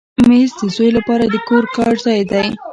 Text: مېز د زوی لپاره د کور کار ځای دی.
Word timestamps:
مېز 0.27 0.51
د 0.59 0.61
زوی 0.75 0.89
لپاره 0.97 1.23
د 1.27 1.35
کور 1.47 1.63
کار 1.75 1.93
ځای 2.05 2.21
دی. 2.31 2.47